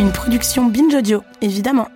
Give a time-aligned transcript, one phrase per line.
[0.00, 1.86] Une production Binge Audio, évidemment.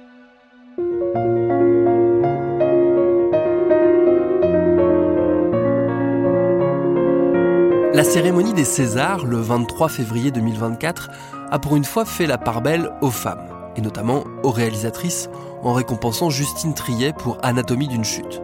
[7.94, 11.08] La cérémonie des Césars, le 23 février 2024,
[11.50, 15.30] a pour une fois fait la part belle aux femmes, et notamment aux réalisatrices,
[15.62, 18.42] en récompensant Justine Triet pour Anatomie d'une chute.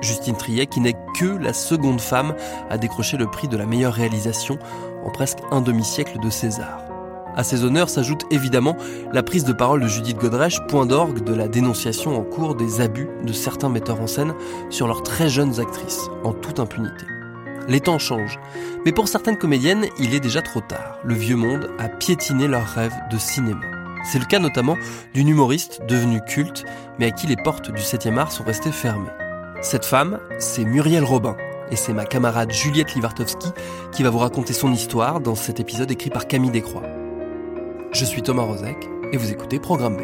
[0.00, 2.34] Justine Triet qui n'est que la seconde femme
[2.70, 4.58] à décrocher le prix de la meilleure réalisation
[5.04, 6.85] en presque un demi-siècle de César.
[7.36, 8.76] À ces honneurs s'ajoute évidemment
[9.12, 12.80] la prise de parole de Judith Godrèche, point d'orgue de la dénonciation en cours des
[12.80, 14.34] abus de certains metteurs en scène
[14.70, 17.04] sur leurs très jeunes actrices, en toute impunité.
[17.68, 18.38] Les temps changent,
[18.86, 20.98] mais pour certaines comédiennes, il est déjà trop tard.
[21.04, 23.60] Le vieux monde a piétiné leurs rêves de cinéma.
[24.10, 24.78] C'est le cas notamment
[25.12, 26.64] d'une humoriste devenue culte,
[26.98, 29.10] mais à qui les portes du 7e art sont restées fermées.
[29.62, 31.36] Cette femme, c'est Muriel Robin,
[31.70, 33.48] et c'est ma camarade Juliette Livartowski
[33.92, 36.84] qui va vous raconter son histoire dans cet épisode écrit par Camille Descroix.
[37.98, 38.76] Je suis Thomas Rozek,
[39.10, 40.02] et vous écoutez Programme B.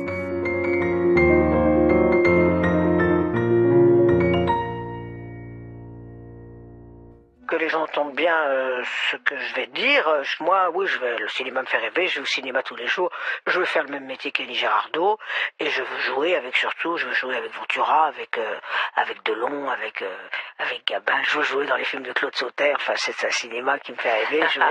[8.22, 10.04] bien euh, ce que je vais dire.
[10.38, 12.86] Moi, oui, je vais, le cinéma me fait rêver, je vais au cinéma tous les
[12.86, 13.10] jours,
[13.48, 15.18] je veux faire le même métier qu'Elie Girardot,
[15.58, 18.58] et je veux jouer avec surtout, je veux jouer avec Ventura, avec, euh,
[18.94, 20.16] avec Delon, avec, euh,
[20.60, 23.80] avec Gabin, je veux jouer dans les films de Claude Sauter, enfin c'est un cinéma
[23.80, 24.66] qui me fait rêver, je veux,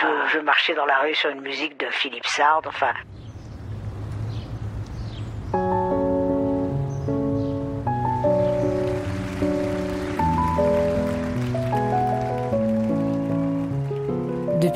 [0.00, 2.94] je veux- je veux marcher dans la rue sur une musique de Philippe Sard, enfin...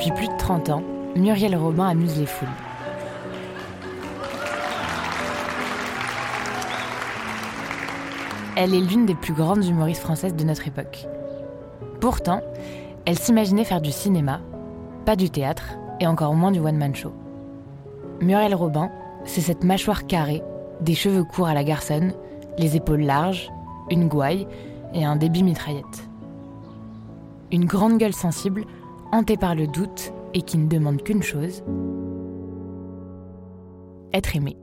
[0.03, 0.83] Depuis plus de 30 ans,
[1.15, 2.49] Muriel Robin amuse les foules.
[8.57, 11.07] Elle est l'une des plus grandes humoristes françaises de notre époque.
[12.01, 12.41] Pourtant,
[13.05, 14.41] elle s'imaginait faire du cinéma,
[15.05, 17.13] pas du théâtre, et encore moins du one-man show.
[18.19, 18.91] Muriel Robin,
[19.23, 20.43] c'est cette mâchoire carrée,
[20.81, 22.11] des cheveux courts à la garçonne,
[22.57, 23.49] les épaules larges,
[23.89, 24.47] une gouaille
[24.93, 26.09] et un débit mitraillette.
[27.53, 28.65] Une grande gueule sensible,
[29.13, 31.63] hantée par le doute et qui ne demande qu'une chose
[34.11, 34.57] être aimée.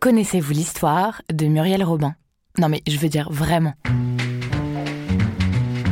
[0.00, 2.14] Connaissez-vous l'histoire de Muriel Robin?
[2.58, 3.72] Non mais je veux dire vraiment.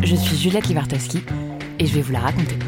[0.02, 1.22] Je suis Juliette Livartowski
[1.78, 2.58] et je vais vous la raconter.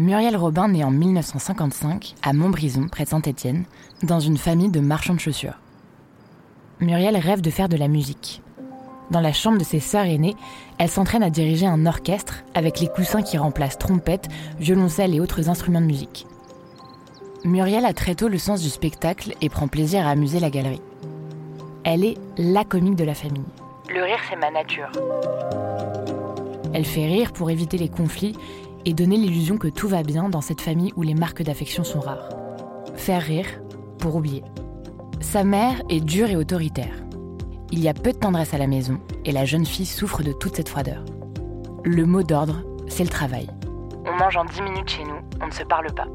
[0.00, 3.64] Muriel Robin naît en 1955 à Montbrison, près de Saint-Étienne,
[4.02, 5.58] dans une famille de marchands de chaussures.
[6.80, 8.40] Muriel rêve de faire de la musique.
[9.10, 10.36] Dans la chambre de ses sœurs aînées,
[10.78, 14.28] elle s'entraîne à diriger un orchestre avec les coussins qui remplacent trompettes,
[14.58, 16.26] violoncelle et autres instruments de musique.
[17.44, 20.80] Muriel a très tôt le sens du spectacle et prend plaisir à amuser la galerie.
[21.84, 23.44] Elle est la comique de la famille.
[23.94, 24.90] Le rire, c'est ma nature.
[26.72, 28.36] Elle fait rire pour éviter les conflits
[28.84, 32.00] et donner l'illusion que tout va bien dans cette famille où les marques d'affection sont
[32.00, 32.28] rares.
[32.94, 33.46] Faire rire
[33.98, 34.42] pour oublier.
[35.20, 36.94] Sa mère est dure et autoritaire.
[37.72, 40.32] Il y a peu de tendresse à la maison et la jeune fille souffre de
[40.32, 41.04] toute cette froideur.
[41.84, 43.48] Le mot d'ordre, c'est le travail.
[44.06, 46.08] On mange en 10 minutes chez nous, on ne se parle pas.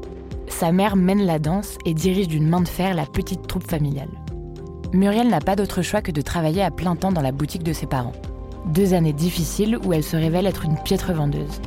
[0.48, 4.10] Sa mère mène la danse et dirige d'une main de fer la petite troupe familiale.
[4.92, 7.72] Muriel n'a pas d'autre choix que de travailler à plein temps dans la boutique de
[7.72, 8.12] ses parents.
[8.66, 11.60] Deux années difficiles où elle se révèle être une piètre vendeuse.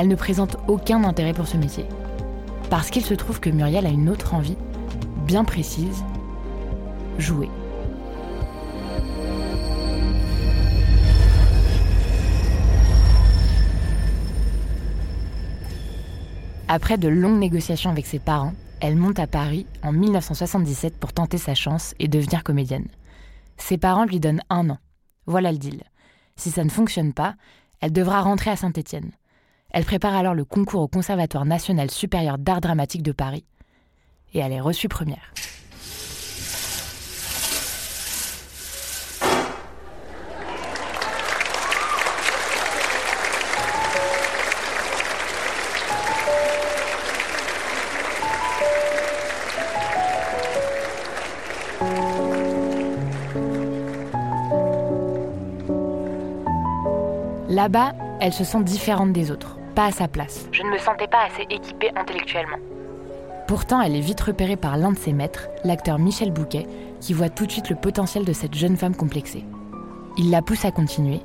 [0.00, 1.84] Elle ne présente aucun intérêt pour ce métier.
[2.70, 4.56] Parce qu'il se trouve que Muriel a une autre envie,
[5.26, 6.04] bien précise,
[7.18, 7.50] jouer.
[16.68, 21.38] Après de longues négociations avec ses parents, elle monte à Paris en 1977 pour tenter
[21.38, 22.86] sa chance et devenir comédienne.
[23.56, 24.78] Ses parents lui donnent un an.
[25.26, 25.82] Voilà le deal.
[26.36, 27.34] Si ça ne fonctionne pas,
[27.80, 29.10] elle devra rentrer à Saint-Étienne.
[29.70, 33.44] Elle prépare alors le concours au Conservatoire national supérieur d'art dramatique de Paris
[34.32, 35.32] et elle est reçue première.
[57.48, 60.48] Là-bas, elle se sent différente des autres pas à sa place.
[60.50, 62.56] Je ne me sentais pas assez équipée intellectuellement.
[63.46, 66.66] Pourtant, elle est vite repérée par l'un de ses maîtres, l'acteur Michel Bouquet,
[67.00, 69.44] qui voit tout de suite le potentiel de cette jeune femme complexée.
[70.16, 71.20] Il la pousse à continuer,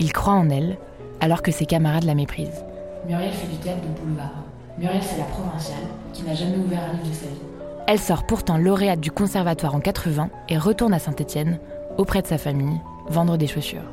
[0.00, 0.76] il croit en elle,
[1.20, 2.64] alors que ses camarades la méprisent.
[3.06, 4.42] Muriel fait du théâtre de boulevard.
[4.76, 7.42] Muriel, c'est la provinciale, qui n'a jamais ouvert un livre de sa vie.
[7.86, 11.60] Elle sort pourtant lauréate du conservatoire en 80 et retourne à Saint-Étienne,
[11.96, 13.86] auprès de sa famille, vendre des chaussures.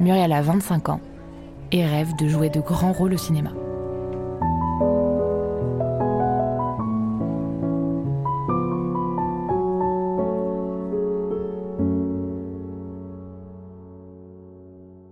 [0.00, 1.00] Muriel a 25 ans
[1.72, 3.52] et rêve de jouer de grands rôles au cinéma.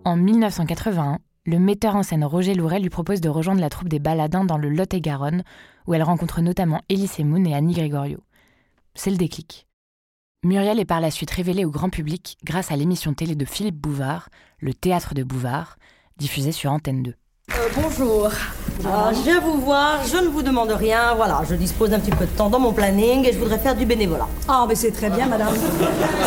[0.05, 3.99] En 1981, le metteur en scène Roger Louret lui propose de rejoindre la troupe des
[3.99, 5.45] Baladins dans le Lot-et-Garonne,
[5.87, 8.21] où elle rencontre notamment Elise Moon et Annie Gregorio.
[8.95, 9.67] C'est le déclic.
[10.45, 13.77] Muriel est par la suite révélée au grand public grâce à l'émission télé de Philippe
[13.77, 14.29] Bouvard,
[14.61, 15.77] Le Théâtre de Bouvard,
[16.19, 17.15] diffusée sur Antenne 2.
[17.51, 18.31] Euh, bonjour.
[18.85, 22.13] Alors, je viens vous voir, je ne vous demande rien, voilà, je dispose d'un petit
[22.13, 24.29] peu de temps dans mon planning et je voudrais faire du bénévolat.
[24.47, 25.55] Ah, mais c'est très bien, madame.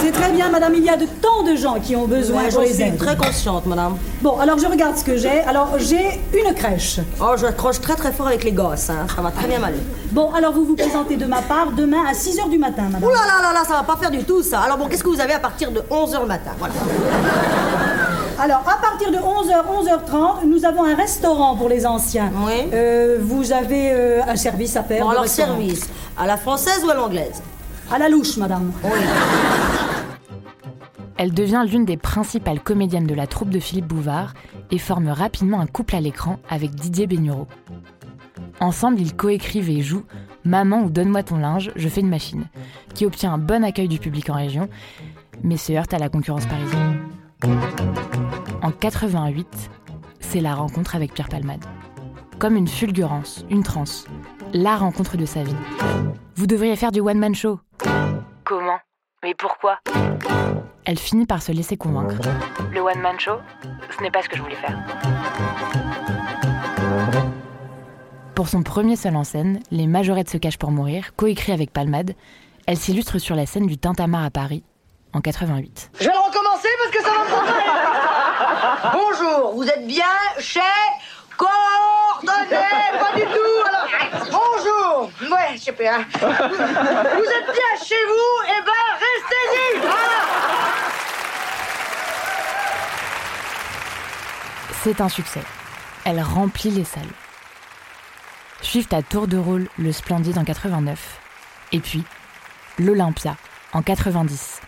[0.01, 2.59] C'est très bien, madame, il y a de tant de gens qui ont besoin, je
[2.59, 2.97] les aide.
[2.97, 3.97] très consciente, madame.
[4.21, 5.39] Bon, alors je regarde ce que j'ai.
[5.41, 6.99] Alors, j'ai une crèche.
[7.21, 9.05] Oh, je accroche très très fort avec les gosses, hein.
[9.15, 9.79] ça va très bien m'aller.
[10.11, 13.03] Bon, alors vous vous présentez de ma part demain à 6 h du matin, madame.
[13.03, 14.59] Ouh là là là là, ça va pas faire du tout ça.
[14.61, 16.51] Alors bon, qu'est-ce que vous avez à partir de 11h le matin?
[16.59, 16.73] Voilà.
[18.43, 22.31] Alors, à partir de 11h, 11h30, nous avons un restaurant pour les anciens.
[22.43, 22.53] Oui.
[22.73, 25.49] Euh, vous avez euh, un service à faire Bon, alors restaurant.
[25.49, 27.43] service, à la française ou à l'anglaise?
[27.91, 28.71] À la louche, madame.
[28.83, 28.89] Oui.
[31.17, 34.33] Elle devient l'une des principales comédiennes de la troupe de Philippe Bouvard
[34.71, 37.47] et forme rapidement un couple à l'écran avec Didier Bénureau.
[38.59, 40.05] Ensemble, ils coécrivent et jouent
[40.45, 42.45] Maman ou Donne-moi ton linge, je fais une machine,
[42.95, 44.67] qui obtient un bon accueil du public en région,
[45.43, 46.97] mais se heurte à la concurrence parisienne.
[47.43, 49.47] En 88,
[50.19, 51.63] c'est la rencontre avec Pierre Palmade.
[52.37, 54.05] Comme une fulgurance, une transe,
[54.53, 55.55] la rencontre de sa vie.
[56.35, 57.59] Vous devriez faire du one-man show.
[58.43, 58.79] Comment?
[59.23, 59.79] Mais pourquoi?
[60.85, 62.15] Elle finit par se laisser convaincre.
[62.73, 63.37] Le one-man show,
[63.97, 64.77] ce n'est pas ce que je voulais faire.
[68.35, 72.13] Pour son premier seul en scène, Les Majorettes se cachent pour mourir, coécrit avec Palmade,
[72.67, 74.63] elle s'illustre sur la scène du Tintamarre à Paris
[75.13, 75.91] en 88.
[75.99, 76.19] Je vais le
[76.79, 78.91] parce que ça va.
[78.93, 80.05] Bonjour, vous êtes bien
[80.39, 80.59] chez
[81.37, 82.99] Coordonnées?
[82.99, 84.31] Pas du tout.
[84.31, 85.95] Bonjour Ouais, je sais pas.
[85.95, 86.05] hein.
[86.19, 88.43] Vous êtes bien chez vous?
[88.47, 89.87] Eh ben, restez-y
[94.83, 95.41] C'est un succès.
[96.05, 97.03] Elle remplit les salles.
[98.61, 101.19] Suivent à tour de rôle le Splendide en 89,
[101.71, 102.03] et puis
[102.79, 103.35] l'Olympia
[103.73, 104.61] en 90.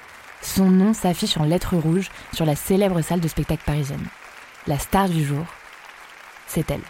[0.43, 4.05] Son nom s'affiche en lettres rouges sur la célèbre salle de spectacle parisienne.
[4.67, 5.45] La star du jour,
[6.47, 6.81] c'est elle.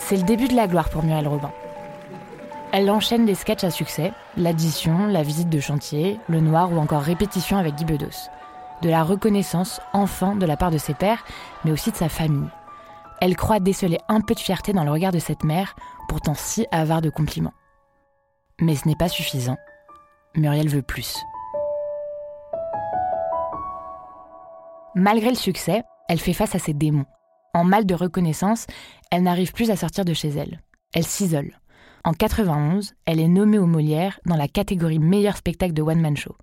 [0.00, 1.52] C'est le début de la gloire pour Muriel Robin.
[2.72, 7.02] Elle enchaîne des sketchs à succès, l'addition, la visite de chantier, le noir ou encore
[7.02, 8.28] répétition avec Guy Bedos.
[8.82, 11.24] De la reconnaissance enfin de la part de ses pères,
[11.64, 12.48] mais aussi de sa famille.
[13.20, 15.76] Elle croit déceler un peu de fierté dans le regard de cette mère,
[16.08, 17.54] pourtant si avare de compliments.
[18.60, 19.58] Mais ce n'est pas suffisant.
[20.34, 21.14] Muriel veut plus.
[24.94, 27.06] Malgré le succès, elle fait face à ses démons.
[27.54, 28.66] En mal de reconnaissance,
[29.10, 30.60] elle n'arrive plus à sortir de chez elle.
[30.94, 31.58] Elle s'isole.
[32.04, 36.16] En 91, elle est nommée au Molière dans la catégorie meilleur spectacle de One Man
[36.16, 36.36] Show.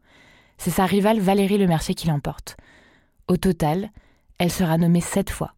[0.57, 2.57] C'est sa rivale Valérie Lemercier qui l'emporte.
[3.27, 3.89] Au total,
[4.37, 5.53] elle sera nommée sept fois.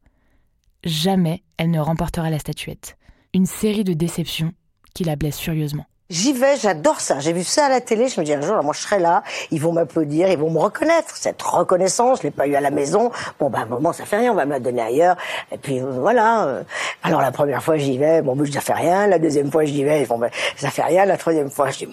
[0.83, 2.97] Jamais elle ne remportera la statuette.
[3.33, 4.53] Une série de déceptions
[4.93, 5.85] qui la blessent furieusement.
[6.11, 7.19] J'y vais, j'adore ça.
[7.19, 9.23] J'ai vu ça à la télé, je me dis un jour, moi je serai là,
[9.49, 11.15] ils vont m'applaudir, ils vont me reconnaître.
[11.15, 13.11] Cette reconnaissance, je l'ai pas eu à la maison.
[13.39, 15.15] Bon, ben, à un moment, ça fait rien, on va me la donner ailleurs.
[15.53, 16.43] Et puis, euh, voilà.
[16.43, 16.63] euh.
[17.01, 19.07] Alors, la première fois, j'y vais, bon, ben, ça fait rien.
[19.07, 21.05] La deuxième fois, j'y vais, bon, ben, ça fait rien.
[21.05, 21.87] La troisième fois, je dis,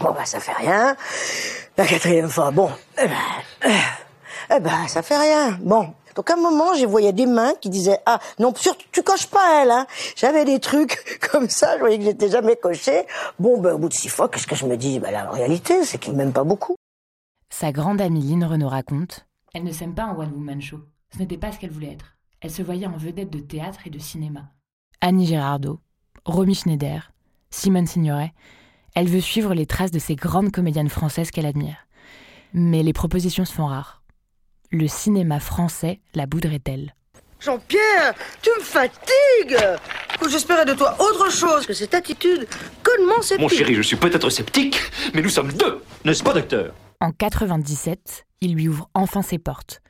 [0.00, 0.96] bon, ben, ça fait rien.
[1.76, 2.68] La quatrième fois, bon,
[3.00, 3.70] eh ben,
[4.56, 5.56] eh ben, ça fait rien.
[5.60, 5.94] Bon.
[6.14, 9.26] Donc à un moment, j'ai voyais des mains qui disaient ah non surtout tu coches
[9.26, 9.86] pas elle hein.
[10.16, 13.06] J'avais des trucs comme ça, je voyais que j'étais jamais coché.
[13.38, 14.98] Bon ben au bout de six fois, qu'est-ce que je me dis?
[14.98, 16.76] Ben la réalité, c'est qu'il m'aime pas beaucoup.
[17.50, 20.78] Sa grande amie Lynn Renaud raconte Elle ne s'aime pas en One Woman Show.
[21.12, 22.16] Ce n'était pas ce qu'elle voulait être.
[22.40, 24.44] Elle se voyait en vedette de théâtre et de cinéma.
[25.00, 25.80] Annie Girardot,
[26.24, 27.12] Romy Schneider,
[27.50, 28.32] Simone Signoret,
[28.94, 31.86] elle veut suivre les traces de ces grandes comédiennes françaises qu'elle admire.
[32.52, 33.99] Mais les propositions se font rares.
[34.72, 36.94] Le cinéma français la boudrait-elle
[37.40, 39.58] Jean-Pierre, tu me fatigues
[40.30, 42.46] J'espérais de toi autre chose que cette attitude
[42.84, 43.40] connement sceptique.
[43.40, 44.78] Mon chéri, je suis peut-être sceptique,
[45.12, 46.72] mais nous sommes deux, n'est-ce pas, docteur?
[47.00, 49.80] En 97, il lui ouvre enfin ses portes.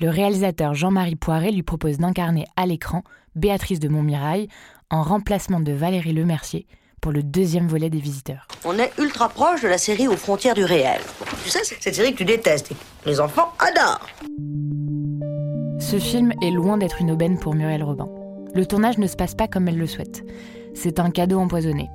[0.00, 3.04] Le réalisateur Jean-Marie Poiret lui propose d'incarner à l'écran
[3.36, 4.48] Béatrice de Montmirail
[4.90, 6.66] en remplacement de Valérie Lemercier
[7.06, 8.48] pour le deuxième volet des Visiteurs.
[8.64, 11.00] On est ultra proche de la série aux frontières du réel.
[11.44, 14.08] Tu sais, c'est cette série que tu détestes et que les enfants adorent.
[15.78, 18.08] Ce film est loin d'être une aubaine pour Muriel Robin.
[18.56, 20.24] Le tournage ne se passe pas comme elle le souhaite.
[20.74, 21.88] C'est un cadeau empoisonné.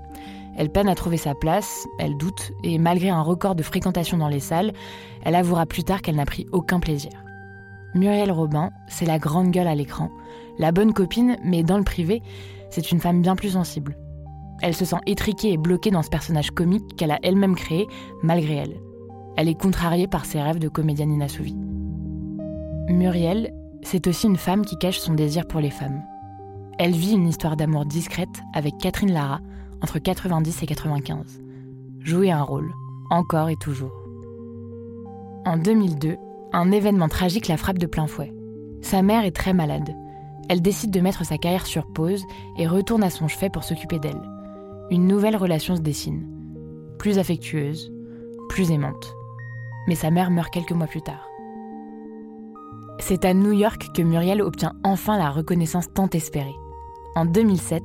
[0.57, 4.29] Elle peine à trouver sa place, elle doute, et malgré un record de fréquentation dans
[4.29, 4.71] les salles,
[5.25, 7.11] elle avouera plus tard qu'elle n'a pris aucun plaisir.
[7.95, 10.09] Muriel Robin, c'est la grande gueule à l'écran,
[10.57, 12.21] la bonne copine, mais dans le privé,
[12.69, 13.97] c'est une femme bien plus sensible.
[14.61, 17.87] Elle se sent étriquée et bloquée dans ce personnage comique qu'elle a elle-même créé,
[18.21, 18.81] malgré elle.
[19.37, 21.57] Elle est contrariée par ses rêves de comédienne inassouvie.
[22.89, 26.03] Muriel, c'est aussi une femme qui cache son désir pour les femmes.
[26.77, 29.39] Elle vit une histoire d'amour discrète avec Catherine Lara
[29.81, 31.41] entre 90 et 95.
[31.99, 32.71] Jouer un rôle,
[33.09, 33.91] encore et toujours.
[35.45, 36.17] En 2002,
[36.53, 38.33] un événement tragique la frappe de plein fouet.
[38.81, 39.95] Sa mère est très malade.
[40.49, 42.23] Elle décide de mettre sa carrière sur pause
[42.57, 44.21] et retourne à son chevet pour s'occuper d'elle.
[44.91, 46.27] Une nouvelle relation se dessine.
[46.99, 47.93] Plus affectueuse,
[48.49, 49.15] plus aimante.
[49.87, 51.29] Mais sa mère meurt quelques mois plus tard.
[52.99, 56.57] C'est à New York que Muriel obtient enfin la reconnaissance tant espérée.
[57.15, 57.81] En 2007,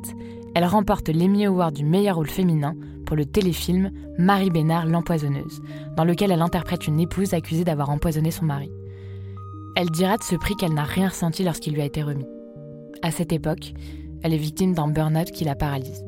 [0.57, 2.75] elle remporte l'Emmy Award du meilleur rôle féminin
[3.07, 5.63] pour le téléfilm Marie Bénard l'empoisonneuse,
[5.97, 8.73] dans lequel elle interprète une épouse accusée d'avoir empoisonné son mari.
[9.77, 12.27] Elle dira de ce prix qu'elle n'a rien ressenti lorsqu'il lui a été remis.
[13.03, 13.75] À cette époque,
[14.25, 16.06] elle est victime d'un burn-out qui la paralyse.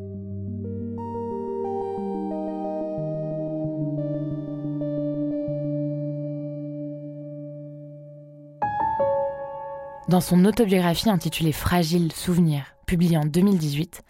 [10.08, 14.02] Dans son autobiographie intitulée Fragile Souvenir, publiée en 2018,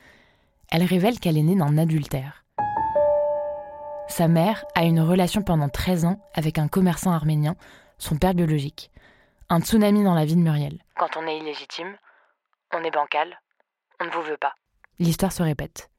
[0.70, 2.44] elle révèle qu'elle est née d'un adultère.
[4.06, 7.56] Sa mère a une relation pendant 13 ans avec un commerçant arménien,
[7.98, 8.92] son père biologique.
[9.48, 10.78] Un tsunami dans la vie de Muriel.
[10.96, 11.96] Quand on est illégitime,
[12.72, 13.36] on est bancal,
[14.00, 14.54] on ne vous veut pas.
[15.00, 15.90] L'histoire se répète.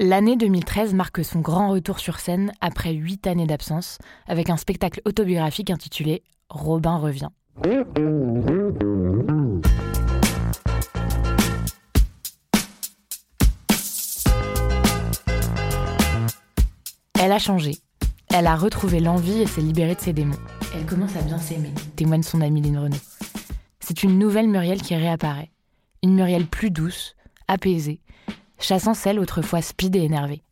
[0.00, 5.02] L'année 2013 marque son grand retour sur scène après huit années d'absence, avec un spectacle
[5.04, 7.30] autobiographique intitulé Robin revient.
[17.20, 17.72] Elle a changé.
[18.32, 20.38] Elle a retrouvé l'envie et s'est libérée de ses démons.
[20.76, 22.96] Elle commence à bien s'aimer, témoigne son amie Lynn Renaud.
[23.80, 25.50] C'est une nouvelle Muriel qui réapparaît.
[26.04, 27.16] Une Muriel plus douce,
[27.48, 28.00] apaisée,
[28.58, 30.42] chassant celle autrefois speed et énervée.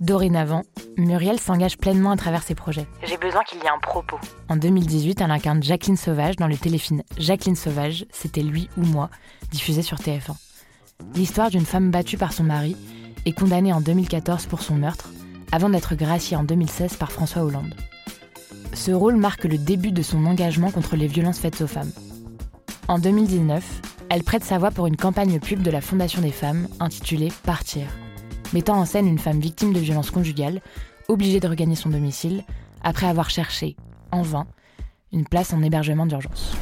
[0.00, 0.62] Dorénavant,
[0.96, 2.86] Muriel s'engage pleinement à travers ses projets.
[3.02, 4.18] J'ai besoin qu'il y ait un propos.
[4.48, 9.10] En 2018, elle incarne Jacqueline Sauvage dans le téléfilm Jacqueline Sauvage, c'était lui ou moi,
[9.50, 10.34] diffusé sur TF1.
[11.14, 12.76] L'histoire d'une femme battue par son mari
[13.26, 15.10] et condamnée en 2014 pour son meurtre,
[15.52, 17.74] avant d'être graciée en 2016 par François Hollande.
[18.78, 21.90] Ce rôle marque le début de son engagement contre les violences faites aux femmes.
[22.86, 23.64] En 2019,
[24.08, 27.88] elle prête sa voix pour une campagne pub de la Fondation des femmes intitulée Partir,
[28.52, 30.60] mettant en scène une femme victime de violences conjugales,
[31.08, 32.44] obligée de regagner son domicile,
[32.80, 33.74] après avoir cherché,
[34.12, 34.46] en vain,
[35.12, 36.56] une place en hébergement d'urgence.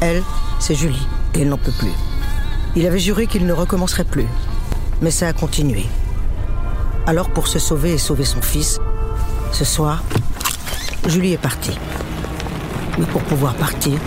[0.00, 0.22] Elle,
[0.60, 1.92] c'est Julie, et elle n'en peut plus.
[2.74, 4.26] Il avait juré qu'il ne recommencerait plus,
[5.02, 5.84] mais ça a continué.
[7.06, 8.80] Alors pour se sauver et sauver son fils,
[9.52, 10.02] ce soir,
[11.06, 11.76] Julie est partie.
[12.98, 13.98] Mais pour pouvoir partir,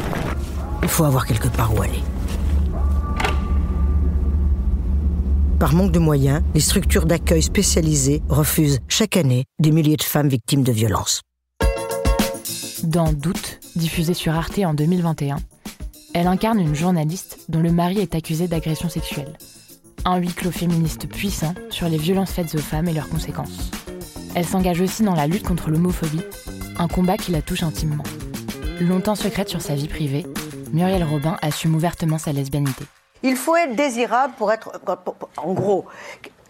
[0.82, 2.04] il faut avoir quelque part où aller.
[5.60, 10.28] Par manque de moyens, les structures d'accueil spécialisées refusent chaque année des milliers de femmes
[10.28, 11.22] victimes de violences.
[12.84, 15.38] Dans Doute, diffusé sur Arte en 2021,
[16.14, 19.38] elle incarne une journaliste dont le mari est accusé d'agression sexuelle.
[20.06, 23.72] Un huis clos féministe puissant sur les violences faites aux femmes et leurs conséquences.
[24.36, 26.22] Elle s'engage aussi dans la lutte contre l'homophobie,
[26.77, 28.03] un combat qui la touche intimement.
[28.80, 30.25] Longtemps secrète sur sa vie privée,
[30.72, 32.86] Muriel Robin assume ouvertement sa lesbianité.
[33.22, 34.72] Il faut être désirable pour être.
[35.38, 35.86] En gros,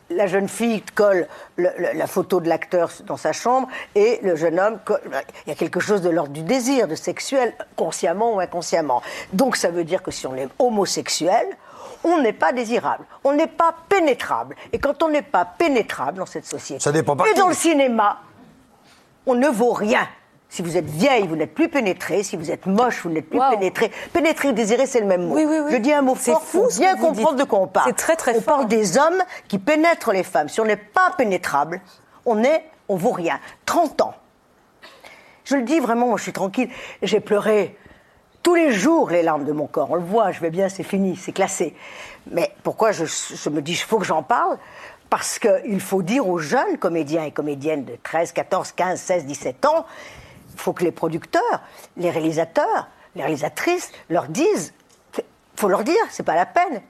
[0.09, 1.27] la jeune fille colle
[1.57, 5.01] le, le, la photo de l'acteur dans sa chambre et le jeune homme, colle,
[5.45, 9.01] il y a quelque chose de l'ordre du désir, de sexuel, consciemment ou inconsciemment.
[9.33, 11.45] Donc ça veut dire que si on est homosexuel,
[12.03, 14.55] on n'est pas désirable, on n'est pas pénétrable.
[14.71, 17.53] Et quand on n'est pas pénétrable dans cette société, Ça dépend pas et dans le
[17.53, 18.19] cinéma,
[19.25, 20.07] on ne vaut rien.
[20.49, 22.21] Si vous êtes vieille, vous n'êtes plus pénétré.
[22.21, 23.51] Si vous êtes moche, vous n'êtes plus Wow.
[23.51, 23.91] pénétré.
[24.13, 25.35] Pénétrer ou désirer, c'est le même mot.
[25.35, 25.71] Oui, oui, oui.
[25.71, 27.87] Je dis un mot fort fou pour bien comprendre de quoi on parle.
[27.89, 28.57] C'est très, très on fort.
[28.57, 30.49] parle des hommes qui pénètrent les femmes.
[30.49, 31.81] Si on n'est pas pénétrable,
[32.27, 33.39] on est, on vaut rien.
[33.65, 34.13] 30 ans.
[35.45, 36.69] Je le dis vraiment, moi, je suis tranquille.
[37.01, 37.75] J'ai pleuré
[38.43, 39.89] tous les jours les larmes de mon corps.
[39.91, 41.75] On le voit, je vais bien, c'est fini, c'est classé.
[42.31, 44.57] Mais pourquoi je, je me dis, il faut que j'en parle?
[45.15, 49.65] Parce qu'il faut dire aux jeunes comédiens et comédiennes de 13, 14, 15, 16, 17
[49.65, 49.85] ans,
[50.51, 51.61] il faut que les producteurs,
[51.97, 54.73] les réalisateurs, les réalisatrices leur disent,
[55.55, 56.81] faut leur dire, c'est pas la peine.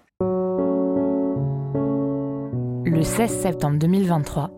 [2.85, 4.51] Le 16 septembre 2023,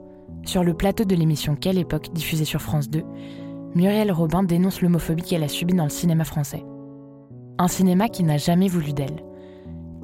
[0.44, 3.02] sur le plateau de l'émission Quelle époque diffusée sur France 2,
[3.74, 6.64] Muriel Robin dénonce l'homophobie qu'elle a subie dans le cinéma français.
[7.58, 9.24] Un cinéma qui n'a jamais voulu d'elle.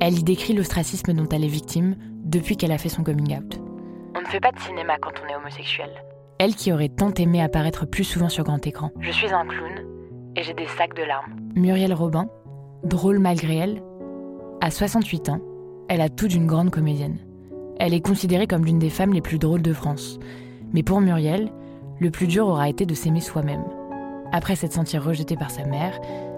[0.04, 3.62] Elle y décrit l'ostracisme dont elle est victime depuis qu'elle a fait son coming out.
[4.16, 5.92] On ne fait pas de cinéma quand on est homosexuel.
[6.40, 8.90] Elle qui aurait tant aimé apparaître plus souvent sur grand écran.
[9.00, 9.86] Je suis un clown
[10.36, 11.36] et j'ai des sacs de larmes.
[11.54, 12.30] Muriel Robin,
[12.84, 13.84] drôle malgré elle,
[14.60, 15.42] à 68 ans,
[15.88, 17.20] elle a tout d'une grande comédienne.
[17.80, 20.18] Elle est considérée comme l'une des femmes les plus drôles de France.
[20.74, 21.52] Mais pour Muriel,
[22.00, 23.66] le plus dur aura été de s'aimer soi-même.
[24.32, 25.94] Après s'être sentie rejetée par sa mère,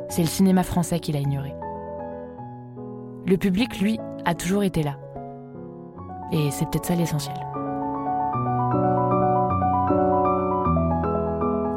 [0.10, 1.54] c'est le cinéma français qui l'a ignorée.
[3.26, 4.98] Le public, lui, a toujours été là.
[6.32, 7.36] Et c'est peut-être ça l'essentiel.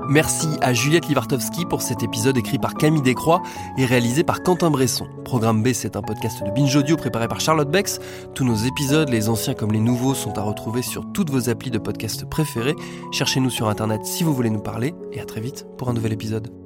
[0.08, 3.42] Merci à Juliette Livartowski pour cet épisode écrit par Camille Descroix
[3.76, 5.06] et réalisé par Quentin Bresson.
[5.24, 7.98] Programme B, c'est un podcast de Binge Audio préparé par Charlotte Bex.
[8.34, 11.70] Tous nos épisodes, les anciens comme les nouveaux, sont à retrouver sur toutes vos applis
[11.70, 12.76] de podcast préférés.
[13.10, 16.12] Cherchez-nous sur Internet si vous voulez nous parler et à très vite pour un nouvel
[16.12, 16.65] épisode.